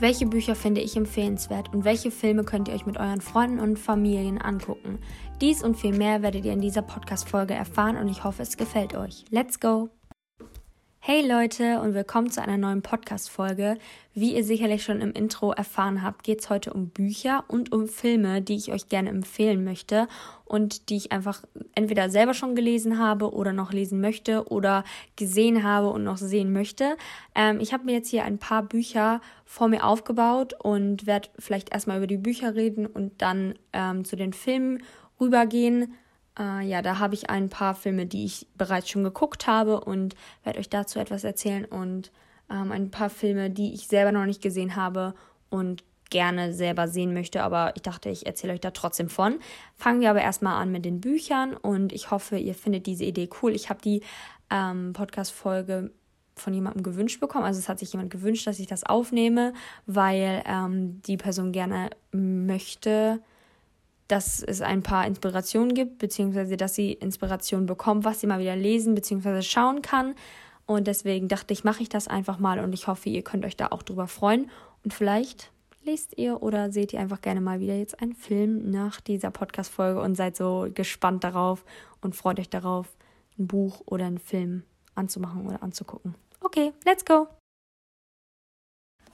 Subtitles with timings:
[0.00, 3.78] welche Bücher finde ich empfehlenswert und welche Filme könnt ihr euch mit euren Freunden und
[3.78, 4.98] Familien angucken.
[5.40, 8.94] Dies und viel mehr werdet ihr in dieser Podcast-Folge erfahren und ich hoffe, es gefällt
[8.94, 9.24] euch.
[9.30, 9.90] Let's go!
[11.12, 13.78] Hey Leute und willkommen zu einer neuen Podcast-Folge.
[14.14, 17.88] Wie ihr sicherlich schon im Intro erfahren habt, geht es heute um Bücher und um
[17.88, 20.06] Filme, die ich euch gerne empfehlen möchte
[20.44, 21.42] und die ich einfach
[21.74, 24.84] entweder selber schon gelesen habe oder noch lesen möchte oder
[25.16, 26.96] gesehen habe und noch sehen möchte.
[27.34, 31.72] Ähm, ich habe mir jetzt hier ein paar Bücher vor mir aufgebaut und werde vielleicht
[31.72, 34.84] erstmal über die Bücher reden und dann ähm, zu den Filmen
[35.20, 35.92] rübergehen
[36.38, 40.14] äh, ja, da habe ich ein paar Filme, die ich bereits schon geguckt habe und
[40.44, 42.10] werde euch dazu etwas erzählen und
[42.50, 45.14] ähm, ein paar Filme, die ich selber noch nicht gesehen habe
[45.48, 49.38] und gerne selber sehen möchte, aber ich dachte, ich erzähle euch da trotzdem von.
[49.76, 53.30] Fangen wir aber erstmal an mit den Büchern und ich hoffe, ihr findet diese Idee
[53.40, 53.54] cool.
[53.54, 54.02] Ich habe die
[54.50, 55.92] ähm, Podcast-Folge
[56.34, 57.44] von jemandem gewünscht bekommen.
[57.44, 59.52] Also es hat sich jemand gewünscht, dass ich das aufnehme,
[59.86, 63.20] weil ähm, die Person gerne möchte,
[64.10, 68.56] dass es ein paar Inspirationen gibt, beziehungsweise dass sie Inspiration bekommt, was sie mal wieder
[68.56, 70.14] lesen beziehungsweise schauen kann.
[70.66, 73.56] Und deswegen dachte ich, mache ich das einfach mal und ich hoffe, ihr könnt euch
[73.56, 74.50] da auch drüber freuen.
[74.84, 75.50] Und vielleicht
[75.84, 80.00] lest ihr oder seht ihr einfach gerne mal wieder jetzt einen Film nach dieser Podcast-Folge
[80.00, 81.64] und seid so gespannt darauf
[82.00, 82.86] und freut euch darauf,
[83.38, 84.62] ein Buch oder einen Film
[84.94, 86.14] anzumachen oder anzugucken.
[86.40, 87.39] Okay, let's go!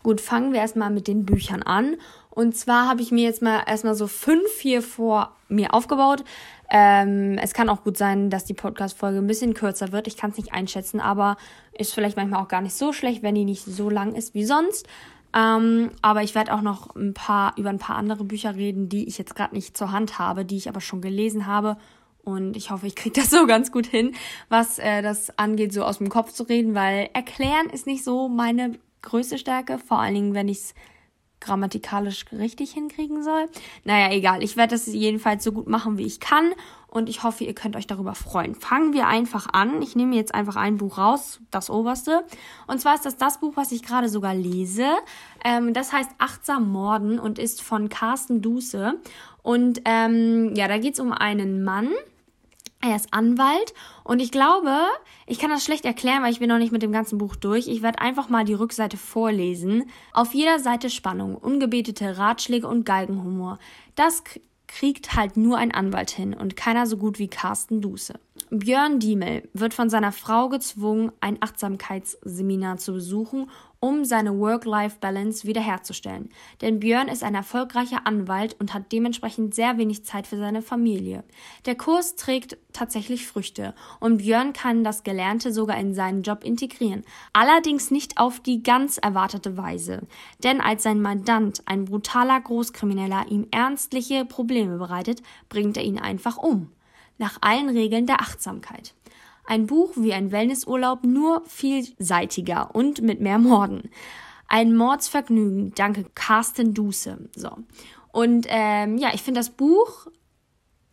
[0.06, 1.96] Gut, fangen wir erstmal mit den Büchern an.
[2.30, 6.22] Und zwar habe ich mir jetzt mal erstmal so fünf hier vor mir aufgebaut.
[6.70, 10.06] Ähm, es kann auch gut sein, dass die Podcast-Folge ein bisschen kürzer wird.
[10.06, 11.36] Ich kann es nicht einschätzen, aber
[11.76, 14.44] ist vielleicht manchmal auch gar nicht so schlecht, wenn die nicht so lang ist wie
[14.44, 14.86] sonst.
[15.34, 19.08] Ähm, aber ich werde auch noch ein paar über ein paar andere Bücher reden, die
[19.08, 21.78] ich jetzt gerade nicht zur Hand habe, die ich aber schon gelesen habe.
[22.22, 24.14] Und ich hoffe, ich kriege das so ganz gut hin,
[24.50, 28.28] was äh, das angeht, so aus dem Kopf zu reden, weil erklären ist nicht so
[28.28, 30.74] meine größte Stärke, vor allen Dingen, wenn ich es
[31.40, 33.46] grammatikalisch richtig hinkriegen soll.
[33.84, 34.42] Naja, egal.
[34.42, 36.52] Ich werde das jedenfalls so gut machen, wie ich kann.
[36.88, 38.54] Und ich hoffe, ihr könnt euch darüber freuen.
[38.54, 39.82] Fangen wir einfach an.
[39.82, 42.24] Ich nehme jetzt einfach ein Buch raus, das oberste.
[42.66, 44.86] Und zwar ist das das Buch, was ich gerade sogar lese.
[45.44, 48.94] Ähm, das heißt Achtsam Morden und ist von Carsten Duse.
[49.42, 51.90] Und ähm, ja, da geht es um einen Mann,
[52.80, 54.76] er ist Anwalt und ich glaube,
[55.26, 57.68] ich kann das schlecht erklären, weil ich bin noch nicht mit dem ganzen Buch durch.
[57.68, 59.90] Ich werde einfach mal die Rückseite vorlesen.
[60.12, 63.58] Auf jeder Seite Spannung, ungebetete Ratschläge und Galgenhumor.
[63.94, 64.22] Das
[64.68, 68.14] kriegt halt nur ein Anwalt hin und keiner so gut wie Carsten Duse.
[68.50, 73.48] Björn Diemel wird von seiner Frau gezwungen, ein Achtsamkeitsseminar zu besuchen
[73.80, 76.30] um seine Work-Life-Balance wiederherzustellen.
[76.60, 81.24] Denn Björn ist ein erfolgreicher Anwalt und hat dementsprechend sehr wenig Zeit für seine Familie.
[81.66, 87.04] Der Kurs trägt tatsächlich Früchte und Björn kann das Gelernte sogar in seinen Job integrieren.
[87.32, 90.02] Allerdings nicht auf die ganz erwartete Weise.
[90.42, 96.38] Denn als sein Mandant, ein brutaler Großkrimineller, ihm ernstliche Probleme bereitet, bringt er ihn einfach
[96.38, 96.70] um.
[97.18, 98.94] Nach allen Regeln der Achtsamkeit.
[99.46, 103.90] Ein Buch wie ein Wellnessurlaub, nur vielseitiger und mit mehr Morden.
[104.48, 107.28] Ein Mordsvergnügen, danke Carsten Duse.
[107.34, 107.50] So.
[108.12, 110.08] Und ähm, ja, ich finde das Buch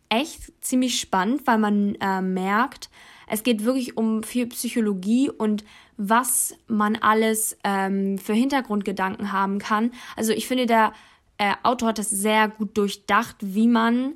[0.08, 2.90] echt ziemlich spannend, weil man äh, merkt,
[3.26, 5.64] es geht wirklich um viel Psychologie und
[5.96, 9.92] was man alles ähm, für Hintergrundgedanken haben kann.
[10.16, 10.92] Also ich finde, der
[11.38, 14.14] äh, Autor hat das sehr gut durchdacht, wie man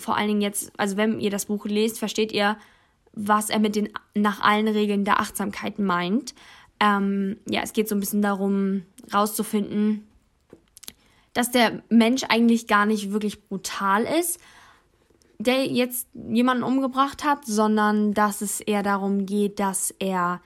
[0.00, 2.56] vor allen Dingen jetzt, also wenn ihr das Buch lest, versteht ihr,
[3.12, 6.34] was er mit den nach allen Regeln der Achtsamkeit meint.
[6.80, 10.06] Ähm, ja, es geht so ein bisschen darum, rauszufinden,
[11.32, 14.40] dass der Mensch eigentlich gar nicht wirklich brutal ist,
[15.38, 20.40] der jetzt jemanden umgebracht hat, sondern dass es eher darum geht, dass er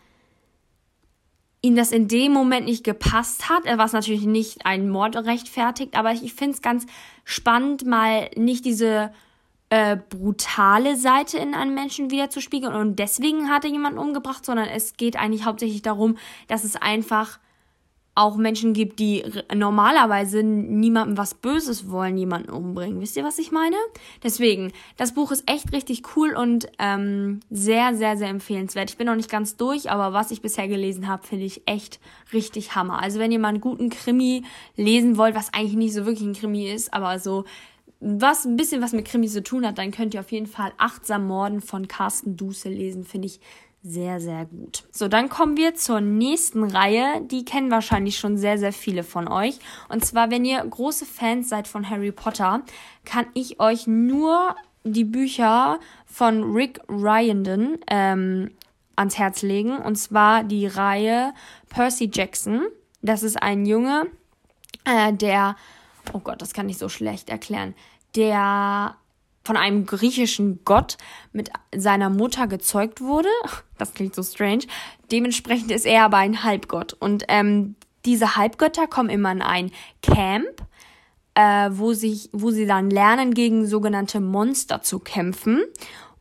[1.62, 6.12] ihm das in dem Moment nicht gepasst hat, was natürlich nicht einen Mord rechtfertigt, aber
[6.12, 6.86] ich finde es ganz
[7.24, 9.12] spannend, mal nicht diese
[9.70, 14.96] äh, brutale Seite in einem Menschen wiederzuspiegeln und deswegen hat er jemanden umgebracht, sondern es
[14.96, 16.16] geht eigentlich hauptsächlich darum,
[16.48, 17.38] dass es einfach
[18.16, 23.00] auch Menschen gibt, die normalerweise niemandem was Böses wollen, jemanden umbringen.
[23.00, 23.76] Wisst ihr, was ich meine?
[24.22, 28.90] Deswegen, das Buch ist echt richtig cool und ähm, sehr, sehr, sehr empfehlenswert.
[28.90, 31.98] Ich bin noch nicht ganz durch, aber was ich bisher gelesen habe, finde ich echt
[32.32, 33.02] richtig Hammer.
[33.02, 34.44] Also wenn ihr mal einen guten Krimi
[34.76, 37.44] lesen wollt, was eigentlich nicht so wirklich ein Krimi ist, aber so
[38.04, 40.72] was ein bisschen was mit Krimi zu tun hat, dann könnt ihr auf jeden Fall
[40.76, 43.04] Achtsam Morden von Carsten Duse lesen.
[43.04, 43.40] Finde ich
[43.82, 44.84] sehr, sehr gut.
[44.92, 47.22] So, dann kommen wir zur nächsten Reihe.
[47.22, 49.58] Die kennen wahrscheinlich schon sehr, sehr viele von euch.
[49.88, 52.62] Und zwar, wenn ihr große Fans seid von Harry Potter,
[53.04, 54.54] kann ich euch nur
[54.84, 58.50] die Bücher von Rick Ryanden ähm,
[58.96, 59.78] ans Herz legen.
[59.78, 61.32] Und zwar die Reihe
[61.70, 62.66] Percy Jackson.
[63.02, 64.06] Das ist ein Junge,
[64.84, 65.56] äh, der,
[66.12, 67.74] oh Gott, das kann ich so schlecht erklären,
[68.14, 68.96] der
[69.44, 70.96] von einem griechischen Gott
[71.32, 73.28] mit seiner Mutter gezeugt wurde.
[73.76, 74.66] Das klingt so strange.
[75.10, 76.92] Dementsprechend ist er aber ein Halbgott.
[76.92, 77.74] Und ähm,
[78.04, 80.62] diese Halbgötter kommen immer in ein Camp,
[81.34, 85.60] äh, wo, sich, wo sie dann lernen, gegen sogenannte Monster zu kämpfen.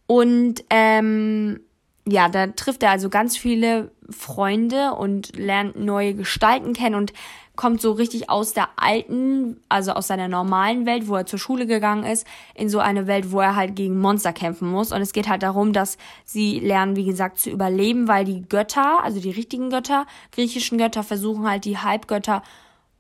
[0.08, 1.60] Und ähm,
[2.08, 7.14] ja, da trifft er also ganz viele Freunde und lernt neue Gestalten kennen und
[7.56, 11.68] kommt so richtig aus der alten, also aus seiner normalen Welt, wo er zur Schule
[11.68, 14.92] gegangen ist, in so eine Welt, wo er halt gegen Monster kämpfen muss.
[14.92, 19.04] Und es geht halt darum, dass sie lernen, wie gesagt, zu überleben, weil die Götter,
[19.04, 22.42] also die richtigen Götter, griechischen Götter, versuchen halt die Halbgötter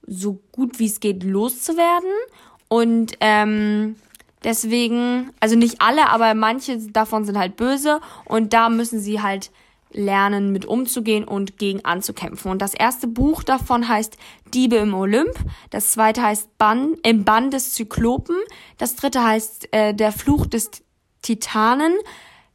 [0.06, 2.12] so gut wie es geht loszuwerden.
[2.68, 3.96] Und ähm,
[4.44, 9.52] deswegen, also nicht alle, aber manche davon sind halt böse und da müssen sie halt
[9.94, 12.52] lernen, mit umzugehen und gegen anzukämpfen.
[12.52, 14.18] Und das erste Buch davon heißt
[14.54, 15.34] Diebe im Olymp.
[15.70, 18.36] Das zweite heißt Bann, Im Bann des Zyklopen.
[18.78, 20.72] Das dritte heißt äh, Der Fluch des
[21.22, 21.94] Titanen.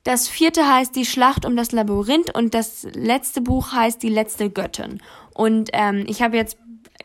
[0.04, 2.34] Das vierte heißt Die Schlacht um das Labyrinth.
[2.34, 5.00] Und das letzte Buch heißt Die letzte Göttin.
[5.34, 6.58] Und ähm, ich habe jetzt,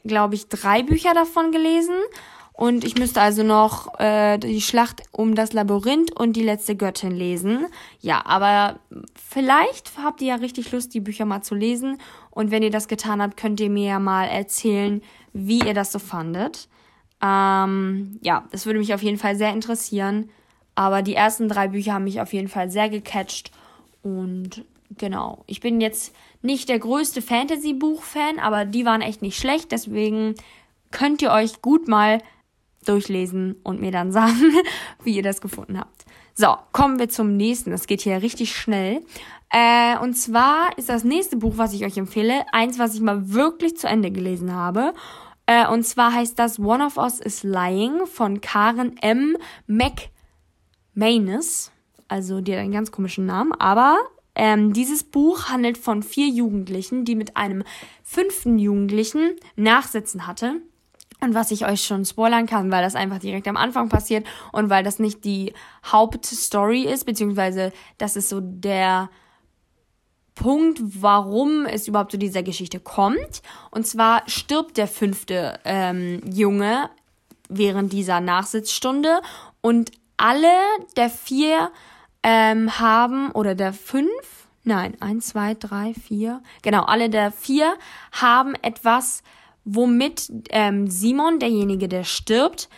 [0.03, 1.95] glaube ich, drei Bücher davon gelesen.
[2.53, 7.11] Und ich müsste also noch äh, die Schlacht um das Labyrinth und die letzte Göttin
[7.11, 7.65] lesen.
[7.99, 8.79] Ja, aber
[9.15, 11.97] vielleicht habt ihr ja richtig Lust, die Bücher mal zu lesen.
[12.29, 15.01] Und wenn ihr das getan habt, könnt ihr mir ja mal erzählen,
[15.33, 16.69] wie ihr das so fandet.
[17.23, 20.29] Ähm, ja, das würde mich auf jeden Fall sehr interessieren.
[20.75, 23.51] Aber die ersten drei Bücher haben mich auf jeden Fall sehr gecatcht.
[24.03, 24.63] Und
[24.97, 26.13] genau, ich bin jetzt
[26.43, 29.71] nicht der größte Fantasy-Buch-Fan, aber die waren echt nicht schlecht.
[29.71, 30.35] Deswegen
[30.91, 32.19] könnt ihr euch gut mal
[32.83, 34.53] durchlesen und mir dann sagen,
[35.03, 36.05] wie ihr das gefunden habt.
[36.35, 37.71] So, kommen wir zum nächsten.
[37.71, 39.03] Das geht hier richtig schnell.
[39.51, 43.31] Äh, und zwar ist das nächste Buch, was ich euch empfehle, eins, was ich mal
[43.31, 44.93] wirklich zu Ende gelesen habe.
[45.45, 49.37] Äh, und zwar heißt das One of Us is Lying von Karen M.
[49.67, 51.71] McManus.
[52.07, 53.97] Also die hat einen ganz komischen Namen, aber
[54.35, 57.63] ähm, dieses Buch handelt von vier Jugendlichen, die mit einem
[58.03, 60.61] fünften Jugendlichen Nachsitzen hatte
[61.23, 64.69] und was ich euch schon spoilern kann, weil das einfach direkt am Anfang passiert und
[64.69, 65.53] weil das nicht die
[65.85, 69.09] Hauptstory ist, beziehungsweise das ist so der
[70.35, 73.41] Punkt, warum es überhaupt zu dieser Geschichte kommt.
[73.71, 76.89] Und zwar stirbt der fünfte ähm, Junge
[77.49, 79.21] während dieser Nachsitzstunde
[79.61, 80.47] und alle
[80.97, 81.71] der vier
[82.23, 84.09] ähm, haben, oder der fünf,
[84.63, 87.75] nein, eins, zwei, drei, vier, genau, alle der vier
[88.11, 89.23] haben etwas
[89.65, 92.69] womit ähm, Simon, derjenige, der stirbt,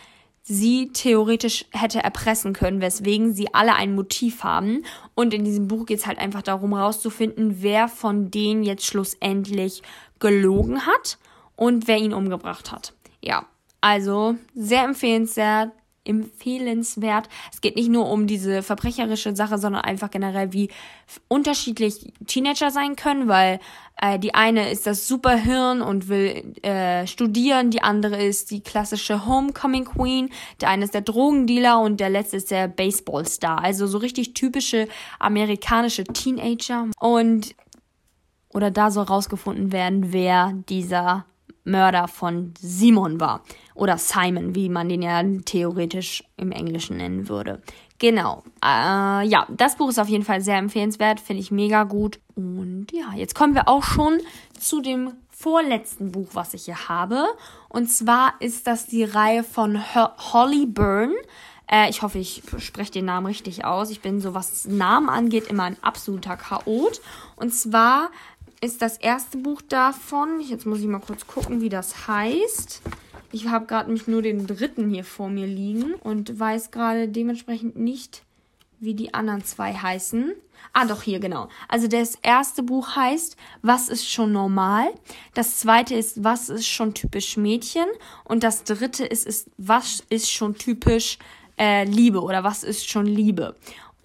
[0.42, 4.84] sie theoretisch hätte erpressen können, weswegen sie alle ein Motiv haben.
[5.14, 9.82] Und in diesem Buch geht es halt einfach darum, rauszufinden, wer von denen jetzt schlussendlich
[10.20, 11.18] gelogen hat
[11.56, 12.92] und wer ihn umgebracht hat.
[13.20, 13.46] Ja,
[13.80, 15.72] also sehr empfehlenswert
[16.06, 17.28] empfehlenswert.
[17.52, 20.70] Es geht nicht nur um diese verbrecherische Sache, sondern einfach generell, wie
[21.28, 23.60] unterschiedlich Teenager sein können, weil
[24.00, 29.26] äh, die eine ist das Superhirn und will äh, studieren, die andere ist die klassische
[29.26, 30.30] Homecoming Queen,
[30.60, 33.62] der eine ist der Drogendealer und der letzte ist der Baseballstar.
[33.62, 34.88] Also so richtig typische
[35.18, 36.88] amerikanische Teenager.
[37.00, 37.54] Und
[38.56, 41.26] oder da soll rausgefunden werden, wer dieser
[41.66, 43.42] Mörder von Simon war.
[43.74, 47.60] Oder Simon, wie man den ja theoretisch im Englischen nennen würde.
[47.98, 48.42] Genau.
[48.64, 52.18] Äh, ja, das Buch ist auf jeden Fall sehr empfehlenswert, finde ich mega gut.
[52.34, 54.20] Und ja, jetzt kommen wir auch schon
[54.58, 57.26] zu dem vorletzten Buch, was ich hier habe.
[57.68, 59.78] Und zwar ist das die Reihe von
[60.32, 61.14] Holly Byrne.
[61.70, 63.90] Äh, ich hoffe, ich spreche den Namen richtig aus.
[63.90, 67.00] Ich bin so, was Namen angeht, immer ein absoluter Chaot.
[67.36, 68.10] Und zwar
[68.60, 70.40] ist das erste Buch davon.
[70.40, 72.82] Jetzt muss ich mal kurz gucken, wie das heißt.
[73.32, 77.76] Ich habe gerade mich nur den dritten hier vor mir liegen und weiß gerade dementsprechend
[77.76, 78.22] nicht,
[78.78, 80.32] wie die anderen zwei heißen.
[80.72, 81.48] Ah, doch, hier, genau.
[81.68, 84.88] Also das erste Buch heißt, was ist schon normal?
[85.34, 87.86] Das zweite ist, was ist schon typisch Mädchen?
[88.24, 91.18] Und das dritte ist, ist was ist schon typisch
[91.58, 93.54] äh, Liebe oder was ist schon Liebe?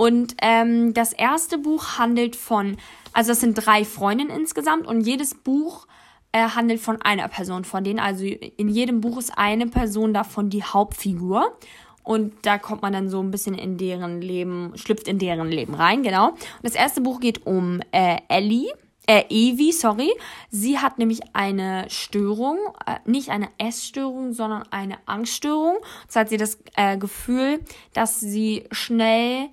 [0.02, 2.78] Und ähm, das erste Buch handelt von,
[3.14, 5.86] also es sind drei Freundinnen insgesamt und jedes Buch
[6.32, 8.00] äh, handelt von einer Person von denen.
[8.00, 11.56] Also in jedem Buch ist eine Person davon die Hauptfigur.
[12.02, 15.76] Und da kommt man dann so ein bisschen in deren Leben, schlüpft in deren Leben
[15.76, 16.30] rein, genau.
[16.30, 18.74] Und das erste Buch geht um äh, Ellie,
[19.06, 20.10] äh, Evie, sorry.
[20.50, 25.76] Sie hat nämlich eine Störung, äh, nicht eine Essstörung, sondern eine Angststörung.
[25.76, 27.60] Und hat sie das äh, Gefühl,
[27.94, 29.50] dass sie schnell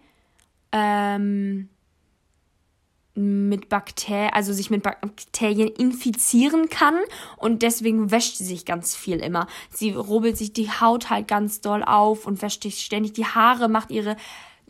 [0.73, 1.69] ähm,
[3.15, 6.95] mit Bakterien, also sich mit Bakterien infizieren kann
[7.37, 9.49] und deswegen wäscht sie sich ganz viel immer.
[9.71, 13.69] Sie rubbelt sich die Haut halt ganz doll auf und wäscht sich ständig die Haare,
[13.69, 14.17] macht ihre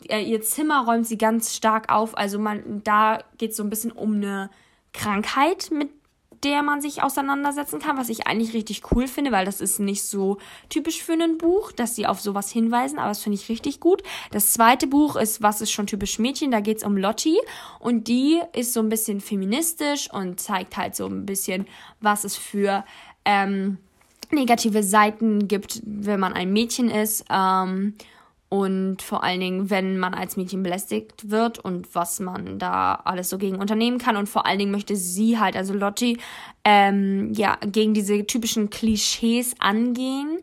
[0.09, 2.17] äh, ihr Zimmer räumt sie ganz stark auf.
[2.17, 4.51] Also man da geht es so ein bisschen um eine
[4.93, 5.91] Krankheit, mit
[6.45, 10.05] der man sich auseinandersetzen kann, was ich eigentlich richtig cool finde, weil das ist nicht
[10.05, 13.81] so typisch für ein Buch, dass sie auf sowas hinweisen, aber das finde ich richtig
[13.81, 14.03] gut.
[14.31, 17.39] Das zweite Buch ist Was ist schon typisch Mädchen, da geht es um Lotti
[17.81, 21.67] und die ist so ein bisschen feministisch und zeigt halt so ein bisschen,
[22.01, 22.85] was es für
[23.25, 23.79] ähm,
[24.31, 27.25] negative Seiten gibt, wenn man ein Mädchen ist.
[27.31, 27.95] Ähm,
[28.49, 33.29] und vor allen Dingen, wenn man als Mädchen belästigt wird und was man da alles
[33.29, 34.17] so gegen unternehmen kann.
[34.17, 36.19] Und vor allen Dingen möchte sie halt, also Lotti,
[36.65, 40.39] ähm, ja, gegen diese typischen Klischees angehen,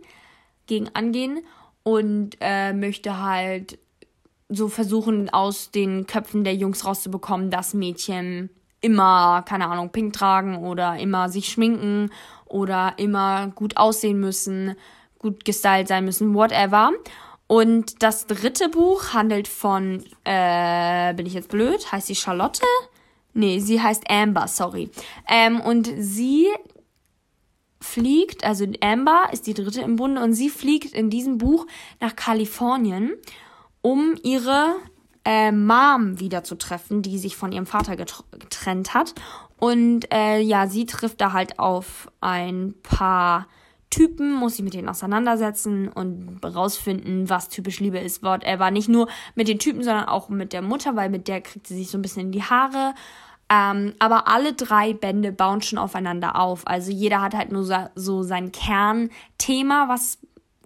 [0.67, 1.39] gegen angehen
[1.81, 3.79] und äh, möchte halt
[4.50, 10.57] so versuchen, aus den Köpfen der Jungs rauszubekommen, dass Mädchen immer, keine Ahnung, pink tragen
[10.57, 12.12] oder immer sich schminken
[12.45, 14.75] oder immer gut aussehen müssen,
[15.17, 16.91] gut gestylt sein müssen, whatever.
[17.47, 21.91] Und das dritte Buch handelt von, äh, bin ich jetzt blöd?
[21.91, 22.61] Heißt sie Charlotte?
[23.33, 24.89] Nee, sie heißt Amber, sorry.
[25.27, 26.47] Ähm, und sie
[27.81, 31.67] fliegt, also Amber ist die dritte im Bunde und sie fliegt in diesem Buch
[31.99, 33.13] nach Kalifornien,
[33.81, 34.75] um ihre
[35.23, 39.13] äh, Mom wiederzutreffen, die sich von ihrem Vater getrennt hat.
[39.57, 43.47] Und äh, ja, sie trifft da halt auf ein paar
[43.95, 48.23] Typen, muss sich mit denen auseinandersetzen und rausfinden, was typisch Liebe ist.
[48.23, 48.69] Whatever.
[48.69, 51.77] Nicht nur mit den Typen, sondern auch mit der Mutter, weil mit der kriegt sie
[51.77, 52.93] sich so ein bisschen in die Haare.
[53.49, 56.67] Ähm, aber alle drei Bände bauen schon aufeinander auf.
[56.67, 60.17] Also jeder hat halt nur so, so sein Kernthema, was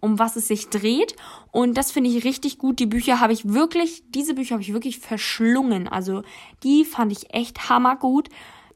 [0.02, 1.16] um was es sich dreht.
[1.52, 2.80] Und das finde ich richtig gut.
[2.80, 5.88] Die Bücher habe ich wirklich, diese Bücher habe ich wirklich verschlungen.
[5.88, 6.24] Also
[6.64, 8.30] die fand ich echt hammergut.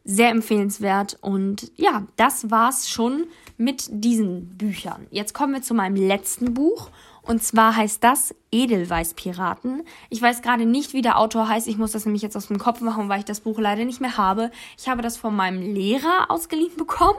[0.03, 1.17] Sehr empfehlenswert.
[1.21, 3.25] Und ja, das war's schon
[3.63, 5.07] mit diesen Büchern.
[5.09, 6.89] Jetzt kommen wir zu meinem letzten Buch.
[7.25, 9.83] Und zwar heißt das Edelweißpiraten.
[10.09, 11.69] Ich weiß gerade nicht, wie der Autor heißt.
[11.69, 14.01] Ich muss das nämlich jetzt aus dem Kopf machen, weil ich das Buch leider nicht
[14.01, 14.51] mehr habe.
[14.77, 17.17] Ich habe das von meinem Lehrer ausgeliehen bekommen.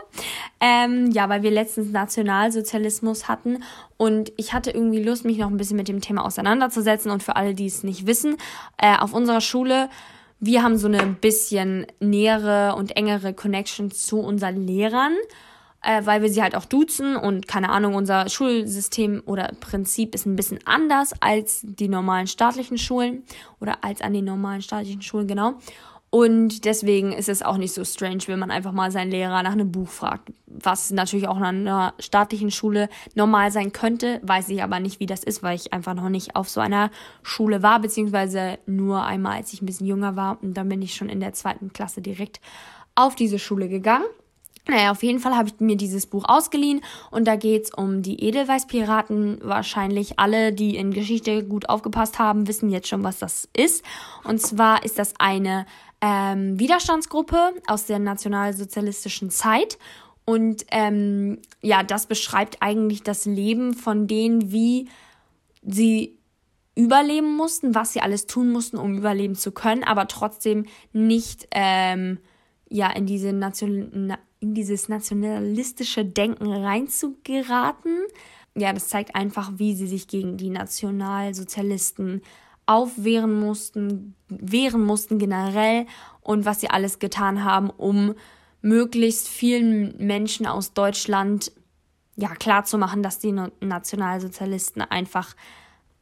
[0.61, 3.63] Ähm, ja, weil wir letztens Nationalsozialismus hatten.
[3.97, 7.11] Und ich hatte irgendwie Lust, mich noch ein bisschen mit dem Thema auseinanderzusetzen.
[7.11, 8.37] Und für alle, die es nicht wissen,
[8.77, 9.89] äh, auf unserer Schule
[10.41, 15.15] wir haben so eine bisschen nähere und engere Connection zu unseren Lehrern
[15.85, 20.27] äh, weil wir sie halt auch duzen und keine Ahnung, unser Schulsystem oder Prinzip ist
[20.27, 23.23] ein bisschen anders als die normalen staatlichen Schulen
[23.61, 25.55] oder als an den normalen staatlichen Schulen, genau.
[26.15, 29.51] Und deswegen ist es auch nicht so strange, wenn man einfach mal seinen Lehrer nach
[29.51, 30.33] einem Buch fragt.
[30.47, 35.07] Was natürlich auch an einer staatlichen Schule normal sein könnte, weiß ich aber nicht, wie
[35.07, 36.93] das ist, weil ich einfach noch nicht auf so einer
[37.25, 40.39] Schule war, beziehungsweise nur einmal, als ich ein bisschen jünger war.
[40.41, 42.41] Und dann bin ich schon in der zweiten Klasse direkt
[42.95, 44.07] auf diese Schule gegangen.
[44.67, 46.81] Naja, auf jeden Fall habe ich mir dieses Buch ausgeliehen
[47.11, 49.41] und da geht's um die Edelweißpiraten.
[49.43, 53.85] Wahrscheinlich alle, die in Geschichte gut aufgepasst haben, wissen jetzt schon, was das ist.
[54.25, 55.67] Und zwar ist das eine
[56.01, 59.79] ähm, Widerstandsgruppe aus der nationalsozialistischen Zeit.
[60.25, 64.89] Und ähm, ja, das beschreibt eigentlich das Leben von denen, wie
[65.63, 66.19] sie
[66.75, 72.19] überleben mussten, was sie alles tun mussten, um überleben zu können, aber trotzdem nicht ähm,
[72.69, 77.97] ja in diese Nation in dieses nationalistische Denken reinzugeraten.
[78.55, 82.21] Ja, das zeigt einfach, wie sie sich gegen die Nationalsozialisten
[82.67, 85.87] aufwehren mussten, wehren mussten generell
[86.21, 88.15] und was sie alles getan haben, um
[88.61, 91.51] möglichst vielen Menschen aus Deutschland
[92.17, 95.35] ja klarzumachen, dass die Nationalsozialisten einfach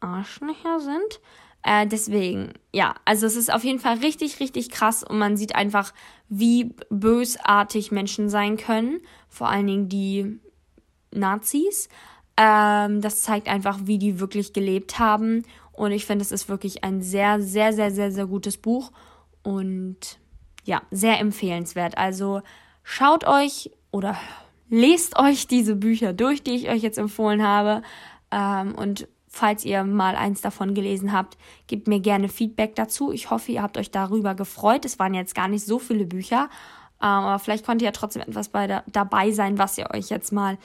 [0.01, 1.21] Arschlöcher sind.
[1.65, 5.55] Äh, deswegen, ja, also es ist auf jeden Fall richtig, richtig krass und man sieht
[5.55, 5.93] einfach,
[6.29, 10.41] wie bösartig Menschen sein können, vor allen Dingen die
[11.13, 11.89] Nazis.
[12.37, 16.85] Ähm, das zeigt einfach, wie die wirklich gelebt haben und ich finde, es ist wirklich
[16.85, 18.93] ein sehr, sehr, sehr, sehr, sehr gutes Buch
[19.43, 20.19] und
[20.65, 21.97] ja, sehr empfehlenswert.
[21.99, 22.43] Also
[22.83, 24.17] schaut euch oder
[24.69, 27.83] lest euch diese Bücher durch, die ich euch jetzt empfohlen habe
[28.31, 33.13] ähm, und Falls ihr mal eins davon gelesen habt, gebt mir gerne Feedback dazu.
[33.13, 34.85] Ich hoffe, ihr habt euch darüber gefreut.
[34.85, 36.51] Es waren jetzt gar nicht so viele Bücher,
[37.01, 40.33] ähm, aber vielleicht konnte ja trotzdem etwas bei da, dabei sein, was ihr euch jetzt
[40.33, 40.59] mal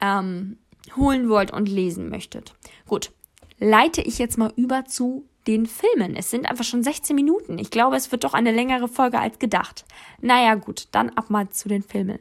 [0.00, 0.58] ähm,
[0.96, 2.54] holen wollt und lesen möchtet.
[2.86, 3.10] Gut,
[3.58, 6.14] leite ich jetzt mal über zu den Filmen.
[6.14, 7.58] Es sind einfach schon 16 Minuten.
[7.58, 9.84] Ich glaube, es wird doch eine längere Folge als gedacht.
[10.20, 12.20] Naja, gut, dann ab mal zu den Filmen.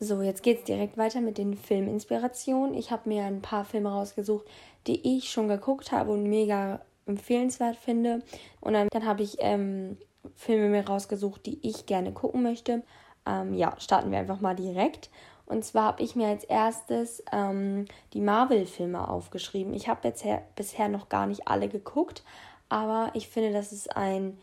[0.00, 2.74] So, jetzt geht's direkt weiter mit den Filminspirationen.
[2.74, 4.46] Ich habe mir ein paar Filme rausgesucht,
[4.86, 8.22] die ich schon geguckt habe und mega empfehlenswert finde.
[8.60, 9.96] Und dann, dann habe ich ähm,
[10.36, 12.84] Filme mir rausgesucht, die ich gerne gucken möchte.
[13.26, 15.10] Ähm, ja, starten wir einfach mal direkt.
[15.46, 19.74] Und zwar habe ich mir als erstes ähm, die Marvel-Filme aufgeschrieben.
[19.74, 22.22] Ich habe bisher, bisher noch gar nicht alle geguckt,
[22.68, 24.38] aber ich finde, das ist ein,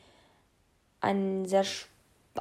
[1.00, 1.64] ein sehr,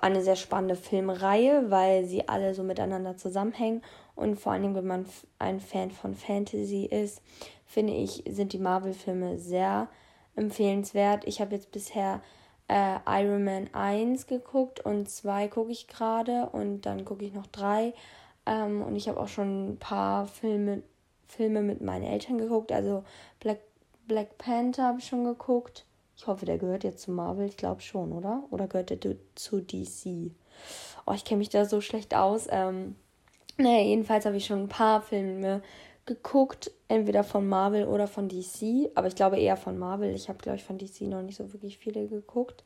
[0.01, 3.83] eine sehr spannende Filmreihe, weil sie alle so miteinander zusammenhängen.
[4.15, 5.07] Und vor allem, wenn man
[5.39, 7.23] ein Fan von Fantasy ist,
[7.67, 9.89] finde ich, sind die Marvel-Filme sehr
[10.37, 11.25] empfehlenswert.
[11.27, 12.21] Ich habe jetzt bisher
[12.69, 17.47] äh, Iron Man 1 geguckt und 2 gucke ich gerade und dann gucke ich noch
[17.47, 17.93] 3.
[18.47, 20.83] Ähm, und ich habe auch schon ein paar Filme,
[21.27, 22.73] Filme mit meinen Eltern geguckt.
[22.73, 23.05] Also
[23.41, 23.61] Black,
[24.07, 25.87] Black Panther habe ich schon geguckt.
[26.17, 27.47] Ich hoffe, der gehört jetzt zu Marvel.
[27.47, 28.45] Ich glaube schon, oder?
[28.51, 30.31] Oder gehört der zu DC?
[31.07, 32.47] Oh, ich kenne mich da so schlecht aus.
[32.51, 32.97] Ähm,
[33.57, 35.63] naja, jedenfalls habe ich schon ein paar Filme
[36.07, 40.15] geguckt, entweder von Marvel oder von DC, aber ich glaube eher von Marvel.
[40.15, 42.65] Ich habe, glaube ich, von DC noch nicht so wirklich viele geguckt.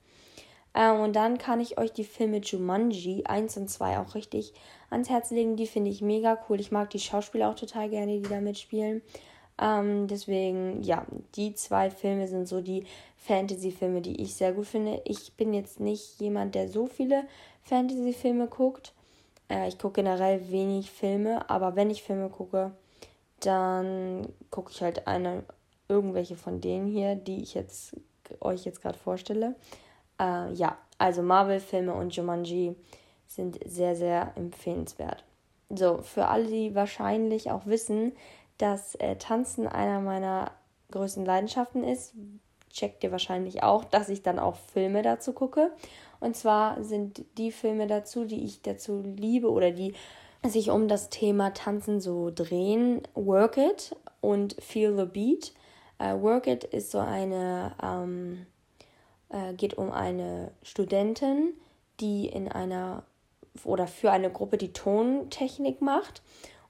[0.74, 4.52] Ähm, und dann kann ich euch die Filme Jumanji 1 und 2 auch richtig
[4.90, 5.56] ans Herz legen.
[5.56, 6.60] Die finde ich mega cool.
[6.60, 9.02] Ich mag die Schauspieler auch total gerne, die da mitspielen.
[9.60, 12.84] Ähm, deswegen, ja, die zwei Filme sind so die
[13.16, 15.00] Fantasy-Filme, die ich sehr gut finde.
[15.04, 17.24] Ich bin jetzt nicht jemand, der so viele
[17.64, 18.92] Fantasy-Filme guckt.
[19.50, 22.72] Äh, ich gucke generell wenig Filme, aber wenn ich Filme gucke,
[23.40, 25.44] dann gucke ich halt eine,
[25.88, 27.96] irgendwelche von denen hier, die ich jetzt
[28.40, 29.54] euch jetzt gerade vorstelle.
[30.20, 32.76] Äh, ja, also Marvel-Filme und Jumanji
[33.26, 35.24] sind sehr, sehr empfehlenswert.
[35.70, 38.12] So, für alle, die wahrscheinlich auch wissen,
[38.58, 40.52] dass äh, Tanzen einer meiner
[40.90, 42.14] größten Leidenschaften ist,
[42.70, 45.72] checkt ihr wahrscheinlich auch, dass ich dann auch Filme dazu gucke.
[46.20, 49.94] Und zwar sind die Filme dazu, die ich dazu liebe oder die
[50.44, 55.52] sich um das Thema Tanzen so drehen, Work It und Feel the Beat.
[56.00, 58.46] Uh, Work It ist so eine ähm,
[59.30, 61.54] äh, geht um eine Studentin,
[62.00, 63.02] die in einer
[63.64, 66.22] oder für eine Gruppe die Tontechnik macht.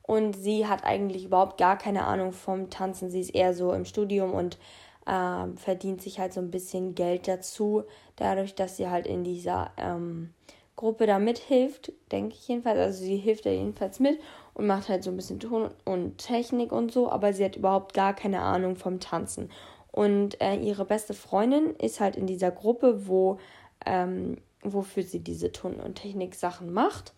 [0.08, 3.10] Und sie hat eigentlich überhaupt gar keine Ahnung vom Tanzen.
[3.10, 4.56] Sie ist eher so im Studium und
[5.04, 7.84] äh, verdient sich halt so ein bisschen Geld dazu,
[8.16, 10.32] dadurch, dass sie halt in dieser ähm,
[10.76, 12.78] Gruppe da mithilft, denke ich jedenfalls.
[12.78, 14.18] Also sie hilft da jedenfalls mit
[14.54, 17.92] und macht halt so ein bisschen Ton und Technik und so, aber sie hat überhaupt
[17.92, 19.50] gar keine Ahnung vom Tanzen.
[19.92, 23.36] Und äh, ihre beste Freundin ist halt in dieser Gruppe, wo,
[23.84, 27.12] ähm, wofür sie diese Ton- und Technik-Sachen macht.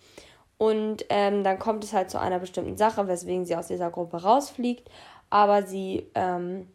[0.61, 4.19] Und ähm, dann kommt es halt zu einer bestimmten Sache, weswegen sie aus dieser Gruppe
[4.19, 4.91] rausfliegt.
[5.31, 6.67] Aber sie ähm,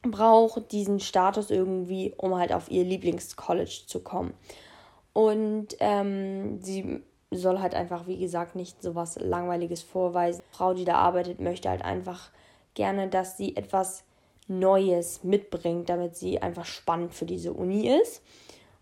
[0.00, 4.32] braucht diesen Status irgendwie, um halt auf ihr Lieblingscollege zu kommen.
[5.12, 10.40] Und ähm, sie soll halt einfach, wie gesagt, nicht so was Langweiliges vorweisen.
[10.50, 12.30] Die Frau, die da arbeitet, möchte halt einfach
[12.72, 14.04] gerne, dass sie etwas
[14.46, 18.22] Neues mitbringt, damit sie einfach spannend für diese Uni ist.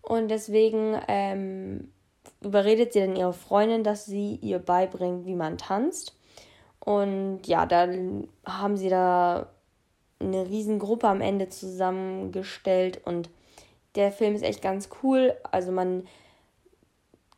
[0.01, 1.91] Und deswegen ähm,
[2.41, 6.15] überredet sie dann ihre Freundin, dass sie ihr beibringt, wie man tanzt.
[6.79, 9.49] Und ja, dann haben sie da
[10.19, 13.29] eine Riesengruppe am Ende zusammengestellt und
[13.95, 15.35] der Film ist echt ganz cool.
[15.51, 16.07] Also man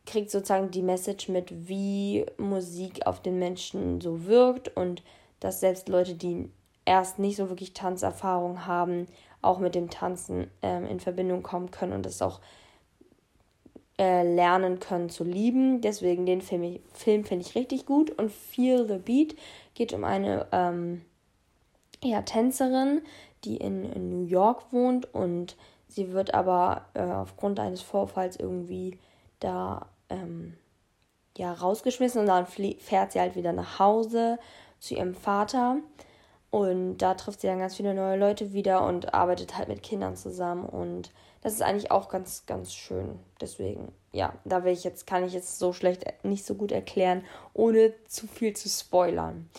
[0.06, 5.04] kriegt sozusagen die Message mit, wie Musik auf den Menschen so wirkt und
[5.40, 6.50] dass selbst Leute, die
[6.86, 9.08] erst nicht so wirklich Tanzerfahrung haben,
[9.42, 12.40] auch mit dem Tanzen ähm, in Verbindung kommen können und das auch
[14.00, 15.82] äh, lernen können zu lieben.
[15.82, 18.12] Deswegen den Film, Film finde ich richtig gut.
[18.12, 19.36] Und Feel the Beat
[19.76, 21.02] geht um eine ähm,
[22.02, 23.02] ja, Tänzerin,
[23.44, 25.58] die in, in, New York wohnt und
[25.88, 28.98] sie wird aber äh, aufgrund eines Vorfalls irgendwie
[29.40, 30.56] da ähm,
[31.38, 34.40] ja, rausgeschmissen und dann fährt sie halt wieder nach Hause
[34.80, 35.78] zu ihrem Vater.
[36.52, 40.16] Und da trifft sie dann ganz viele neue Leute wieder und arbeitet halt mit Kindern
[40.16, 40.66] zusammen.
[40.66, 43.18] Und das ist eigentlich auch ganz, ganz schön.
[43.40, 47.24] Deswegen, ja, da will ich jetzt, kann ich jetzt so schlecht nicht so gut erklären,
[47.54, 49.50] ohne zu viel zu spoilern.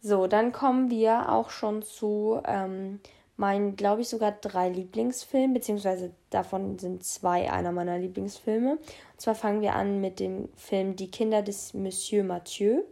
[0.00, 3.00] So, dann kommen wir auch schon zu ähm,
[3.36, 8.72] meinen, glaube ich, sogar drei Lieblingsfilmen, beziehungsweise davon sind zwei einer meiner Lieblingsfilme.
[8.72, 12.82] Und zwar fangen wir an mit dem Film Die Kinder des Monsieur Mathieu.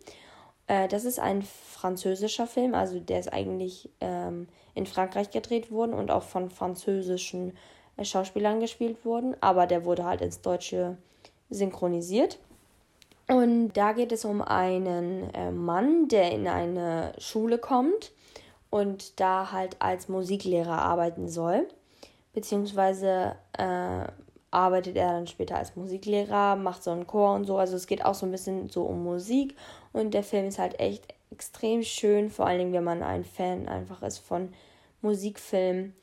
[0.67, 5.95] Äh, das ist ein französischer Film, also der ist eigentlich ähm, in Frankreich gedreht worden
[5.95, 7.53] und auch von französischen äh,
[8.01, 10.97] Schauspielern gespielt worden, aber der wurde halt ins Deutsche
[11.51, 12.39] synchronisiert.
[13.29, 18.13] Und da geht es um einen äh, Mann, der in eine Schule kommt
[18.71, 21.69] und da halt als Musiklehrer arbeiten soll,
[22.33, 24.07] beziehungsweise äh,
[24.51, 27.57] arbeitet er dann später als Musiklehrer, macht so einen Chor und so.
[27.57, 29.57] Also es geht auch so ein bisschen so um Musik
[29.93, 33.69] und der Film ist halt echt extrem schön, vor allen Dingen, wenn man ein Fan
[33.69, 34.53] einfach ist von
[35.01, 35.95] Musikfilmen.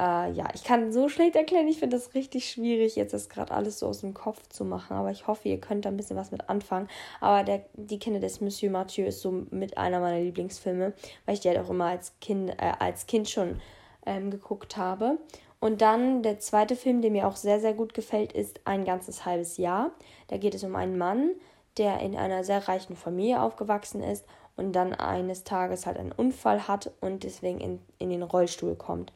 [0.00, 1.66] Äh, ja, ich kann so schlecht erklären.
[1.66, 4.96] Ich finde das richtig schwierig, jetzt das gerade alles so aus dem Kopf zu machen.
[4.96, 6.88] Aber ich hoffe, ihr könnt da ein bisschen was mit anfangen.
[7.20, 10.92] Aber der, die Kinder des Monsieur Mathieu ist so mit einer meiner Lieblingsfilme,
[11.26, 13.60] weil ich die halt auch immer als Kind, äh, als kind schon
[14.06, 15.18] ähm, geguckt habe.
[15.60, 19.24] Und dann der zweite Film, der mir auch sehr, sehr gut gefällt, ist Ein ganzes
[19.24, 19.90] halbes Jahr.
[20.28, 21.30] Da geht es um einen Mann,
[21.76, 24.24] der in einer sehr reichen Familie aufgewachsen ist
[24.56, 29.12] und dann eines Tages halt einen Unfall hat und deswegen in, in den Rollstuhl kommt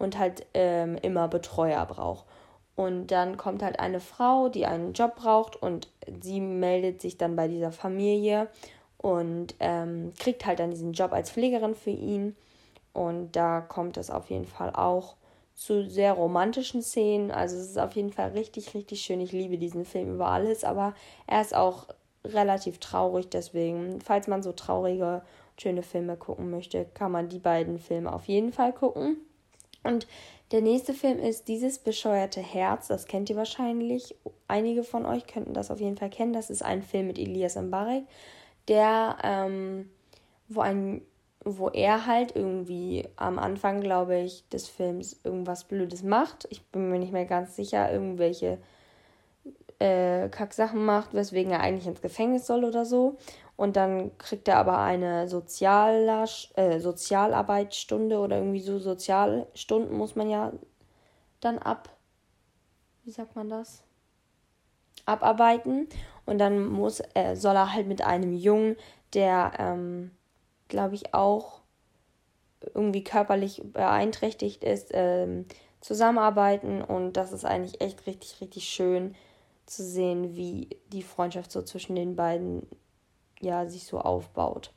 [0.00, 2.24] und halt ähm, immer Betreuer braucht.
[2.74, 5.88] Und dann kommt halt eine Frau, die einen Job braucht und
[6.22, 8.48] sie meldet sich dann bei dieser Familie
[8.96, 12.34] und ähm, kriegt halt dann diesen Job als Pflegerin für ihn.
[12.94, 15.16] Und da kommt es auf jeden Fall auch
[15.54, 17.30] zu sehr romantischen Szenen.
[17.30, 19.20] Also es ist auf jeden Fall richtig, richtig schön.
[19.20, 20.94] Ich liebe diesen Film über alles, aber
[21.26, 21.86] er ist auch
[22.24, 23.28] relativ traurig.
[23.28, 25.20] Deswegen, falls man so traurige,
[25.60, 29.18] schöne Filme gucken möchte, kann man die beiden Filme auf jeden Fall gucken.
[29.82, 30.06] Und
[30.52, 32.88] der nächste Film ist Dieses bescheuerte Herz.
[32.88, 34.14] Das kennt ihr wahrscheinlich.
[34.48, 36.32] Einige von euch könnten das auf jeden Fall kennen.
[36.32, 38.04] Das ist ein Film mit Elias Mbarek,
[38.68, 39.90] der, ähm,
[40.48, 41.02] wo ein
[41.44, 46.46] wo er halt irgendwie am Anfang, glaube ich, des Films irgendwas Blödes macht.
[46.50, 48.58] Ich bin mir nicht mehr ganz sicher, irgendwelche
[49.78, 53.16] äh, Kacksachen macht, weswegen er eigentlich ins Gefängnis soll oder so.
[53.60, 60.30] Und dann kriegt er aber eine Sozialer, äh, Sozialarbeitsstunde oder irgendwie so Sozialstunden muss man
[60.30, 60.54] ja
[61.40, 61.90] dann ab.
[63.04, 63.82] Wie sagt man das?
[65.04, 65.88] Abarbeiten.
[66.24, 68.76] Und dann muss, äh, soll er halt mit einem Jungen,
[69.12, 70.12] der, ähm,
[70.68, 71.60] glaube ich, auch
[72.72, 75.44] irgendwie körperlich beeinträchtigt ist, ähm,
[75.82, 76.80] zusammenarbeiten.
[76.80, 79.14] Und das ist eigentlich echt richtig, richtig schön
[79.66, 82.66] zu sehen, wie die Freundschaft so zwischen den beiden
[83.40, 84.72] ja, sich so aufbaut.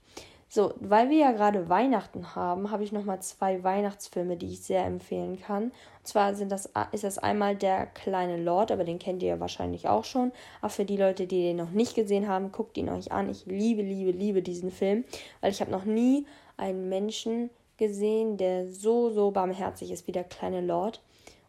[0.54, 4.86] So, weil wir ja gerade Weihnachten haben, habe ich nochmal zwei Weihnachtsfilme, die ich sehr
[4.86, 5.64] empfehlen kann.
[5.64, 5.74] Und
[6.04, 9.90] zwar sind das, ist das einmal Der kleine Lord, aber den kennt ihr ja wahrscheinlich
[9.90, 10.32] auch schon.
[10.62, 13.32] Aber für die Leute, die den noch nicht gesehen haben, guckt ihn euch an.
[13.32, 15.06] Ich liebe, liebe, liebe diesen Film,
[15.42, 20.24] weil ich habe noch nie einen Menschen gesehen, der so, so barmherzig ist wie der
[20.24, 21.02] kleine Lord.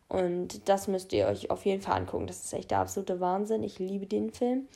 [0.08, 2.26] Und das müsst ihr euch auf jeden Fall angucken.
[2.26, 3.62] Das ist echt der absolute Wahnsinn.
[3.62, 4.66] Ich liebe den Film.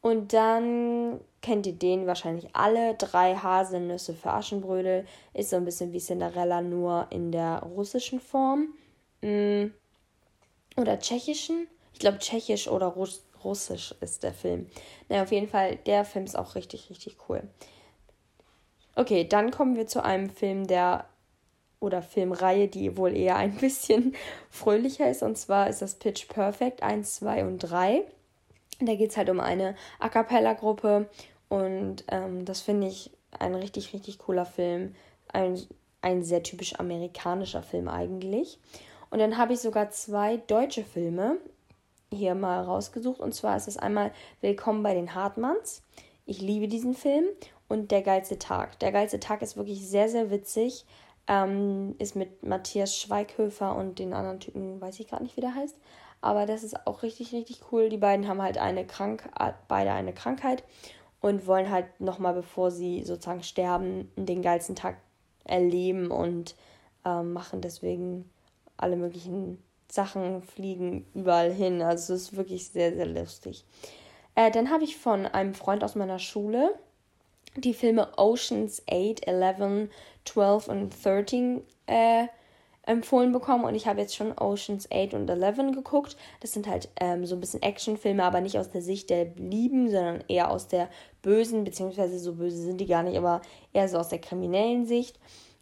[0.00, 2.94] Und dann kennt ihr den wahrscheinlich alle.
[2.94, 5.06] Drei Haselnüsse für Aschenbrödel.
[5.34, 8.68] Ist so ein bisschen wie Cinderella, nur in der russischen Form.
[9.22, 9.66] Mm.
[10.76, 11.66] Oder tschechischen.
[11.92, 14.66] Ich glaube, tschechisch oder Russ russisch ist der Film.
[15.08, 17.42] Na, auf jeden Fall, der Film ist auch richtig, richtig cool.
[18.96, 21.04] Okay, dann kommen wir zu einem Film, der
[21.80, 24.14] oder Filmreihe, die wohl eher ein bisschen
[24.50, 25.22] fröhlicher ist.
[25.22, 28.04] Und zwar ist das Pitch Perfect 1, 2 und 3.
[28.80, 31.08] Da geht es halt um eine A cappella-Gruppe
[31.48, 34.94] und ähm, das finde ich ein richtig, richtig cooler Film.
[35.32, 35.60] Ein,
[36.00, 38.58] ein sehr typisch amerikanischer Film eigentlich.
[39.10, 41.38] Und dann habe ich sogar zwei deutsche Filme
[42.12, 43.20] hier mal rausgesucht.
[43.20, 45.82] Und zwar ist es einmal Willkommen bei den Hartmanns.
[46.26, 47.24] Ich liebe diesen Film.
[47.68, 48.78] Und Der geilste Tag.
[48.78, 50.86] Der geilste Tag ist wirklich sehr, sehr witzig.
[51.26, 55.54] Ähm, ist mit Matthias Schweighöfer und den anderen Typen, weiß ich gerade nicht, wie der
[55.54, 55.76] heißt.
[56.20, 57.88] Aber das ist auch richtig, richtig cool.
[57.88, 60.64] Die beiden haben halt eine Krankheit, beide eine Krankheit
[61.20, 64.98] und wollen halt nochmal, bevor sie sozusagen sterben, den geilsten Tag
[65.44, 66.54] erleben und
[67.04, 68.30] äh, machen deswegen
[68.76, 71.82] alle möglichen Sachen, fliegen überall hin.
[71.82, 73.64] Also es ist wirklich sehr, sehr lustig.
[74.34, 76.74] Äh, dann habe ich von einem Freund aus meiner Schule
[77.56, 79.88] die Filme Oceans 8, 11,
[80.24, 82.26] 12 und 13 äh,
[82.88, 86.16] empfohlen bekommen und ich habe jetzt schon Oceans 8 und 11 geguckt.
[86.40, 89.90] Das sind halt ähm, so ein bisschen Actionfilme, aber nicht aus der Sicht der Lieben,
[89.90, 90.88] sondern eher aus der
[91.20, 93.42] bösen, beziehungsweise so böse sind die gar nicht, aber
[93.74, 95.18] eher so aus der kriminellen Sicht.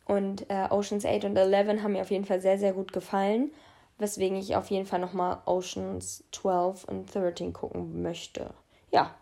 [0.06, 3.50] Und äh, Oceans 8 und 11 haben mir auf jeden Fall sehr, sehr gut gefallen,
[3.98, 8.54] weswegen ich auf jeden Fall nochmal Oceans 12 und 13 gucken möchte.
[8.92, 9.16] Ja,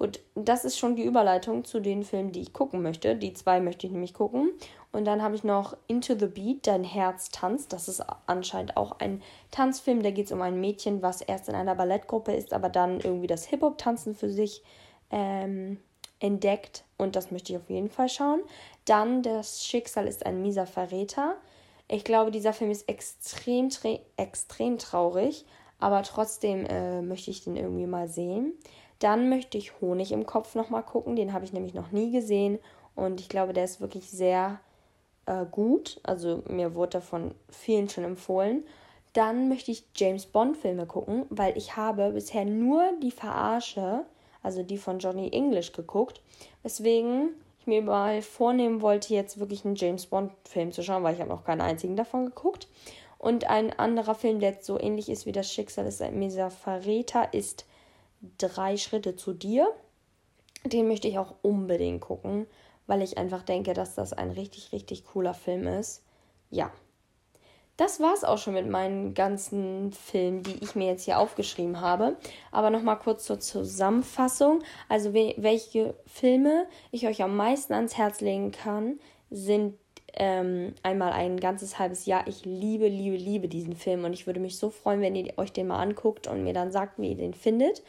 [0.00, 3.16] Gut, das ist schon die Überleitung zu den Filmen, die ich gucken möchte.
[3.16, 4.50] Die zwei möchte ich nämlich gucken.
[4.92, 7.72] Und dann habe ich noch Into the Beat, Dein Herz tanzt.
[7.72, 9.22] Das ist anscheinend auch ein
[9.52, 10.02] Tanzfilm.
[10.02, 13.28] Da geht es um ein Mädchen, was erst in einer Ballettgruppe ist, aber dann irgendwie
[13.28, 14.62] das Hip-Hop-Tanzen für sich
[15.10, 15.78] ähm,
[16.18, 16.84] entdeckt.
[16.98, 18.40] Und das möchte ich auf jeden Fall schauen.
[18.84, 21.36] Dann Das Schicksal ist ein mieser Verräter.
[21.86, 23.68] Ich glaube, dieser Film ist extrem,
[24.16, 25.44] extrem traurig,
[25.78, 28.52] aber trotzdem äh, möchte ich den irgendwie mal sehen.
[29.00, 31.16] Dann möchte ich Honig im Kopf nochmal gucken.
[31.16, 32.58] Den habe ich nämlich noch nie gesehen.
[32.94, 34.60] Und ich glaube, der ist wirklich sehr
[35.30, 36.00] äh, gut.
[36.02, 38.64] Also mir wurde davon vielen schon empfohlen.
[39.12, 44.04] Dann möchte ich James Bond-Filme gucken, weil ich habe bisher nur die Verarsche,
[44.42, 46.20] also die von Johnny English, geguckt.
[46.62, 51.20] Weswegen ich mir mal vornehmen wollte, jetzt wirklich einen James Bond-Film zu schauen, weil ich
[51.20, 52.68] habe noch keinen einzigen davon geguckt.
[53.18, 57.66] Und ein anderer Film, der so ähnlich ist wie das Schicksal ein mieser Verräter, ist
[58.36, 59.66] Drei Schritte zu dir.
[60.64, 62.46] Den möchte ich auch unbedingt gucken,
[62.90, 66.02] weil ich einfach denke, dass das ein richtig, richtig cooler Film ist.
[66.50, 66.72] Ja.
[67.76, 71.80] Das war es auch schon mit meinen ganzen Filmen, die ich mir jetzt hier aufgeschrieben
[71.80, 72.16] habe.
[72.50, 74.64] Aber nochmal kurz zur Zusammenfassung.
[74.88, 78.98] Also welche Filme ich euch am meisten ans Herz legen kann,
[79.30, 79.78] sind
[80.14, 82.26] ähm, einmal ein ganzes halbes Jahr.
[82.26, 85.52] Ich liebe, liebe, liebe diesen Film und ich würde mich so freuen, wenn ihr euch
[85.52, 87.84] den mal anguckt und mir dann sagt, wie ihr den findet.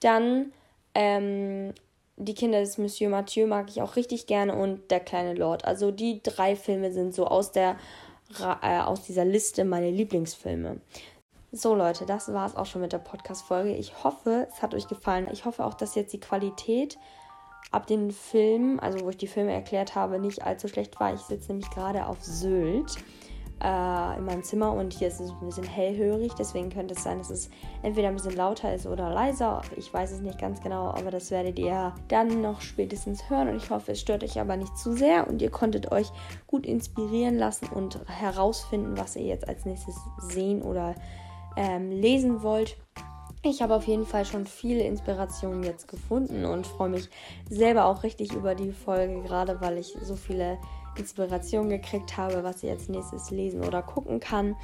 [0.00, 0.50] Dann
[0.94, 1.74] ähm,
[2.16, 5.64] die Kinder des Monsieur Mathieu mag ich auch richtig gerne und Der kleine Lord.
[5.64, 7.76] Also die drei Filme sind so aus der
[8.40, 10.80] äh, aus dieser Liste meine Lieblingsfilme.
[11.52, 13.74] So Leute, das war es auch schon mit der Podcast-Folge.
[13.76, 15.28] Ich hoffe, es hat euch gefallen.
[15.32, 16.98] Ich hoffe auch, dass jetzt die Qualität
[17.70, 21.14] ab den Filmen, also wo ich die Filme erklärt habe, nicht allzu schlecht war.
[21.14, 22.96] Ich sitze nämlich gerade auf Sylt
[23.62, 26.32] äh, in meinem Zimmer und hier ist es ein bisschen hellhörig.
[26.38, 27.50] Deswegen könnte es sein, dass es
[27.82, 29.62] entweder ein bisschen lauter ist oder leiser.
[29.76, 33.48] Ich weiß es nicht ganz genau, aber das werdet ihr dann noch spätestens hören.
[33.48, 36.10] Und ich hoffe, es stört euch aber nicht zu sehr und ihr konntet euch
[36.46, 40.94] gut inspirieren lassen und herausfinden, was ihr jetzt als nächstes sehen oder
[41.56, 42.76] ähm, lesen wollt.
[43.42, 47.08] Ich habe auf jeden Fall schon viele Inspirationen jetzt gefunden und freue mich
[47.48, 50.58] selber auch richtig über die Folge, gerade weil ich so viele
[50.98, 54.56] Inspirationen gekriegt habe, was ich als nächstes lesen oder gucken kann.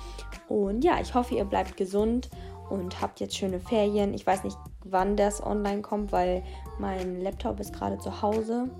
[0.49, 2.31] Und ja, ich hoffe, ihr bleibt gesund
[2.71, 4.14] und habt jetzt schöne Ferien.
[4.14, 6.42] Ich weiß nicht, wann das online kommt, weil
[6.79, 8.71] mein Laptop ist gerade zu Hause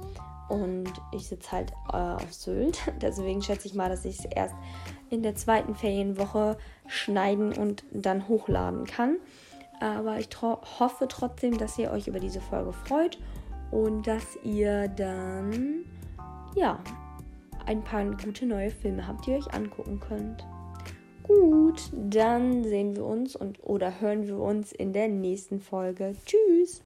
[0.49, 2.79] und ich sitze halt äh, auf Sylt.
[3.03, 4.55] Deswegen schätze ich mal, dass ich es erst
[5.11, 9.17] in der zweiten Ferienwoche schneiden und dann hochladen kann.
[9.81, 13.19] Aber ich hoffe trotzdem, dass ihr euch über diese Folge freut
[13.71, 15.85] und dass ihr dann,
[16.55, 16.79] ja,
[17.67, 20.47] ein paar gute neue Filme habt, die ihr euch angucken könnt.
[21.23, 26.15] Gut, dann sehen wir uns und oder hören wir uns in der nächsten Folge.
[26.25, 26.81] Tschüss!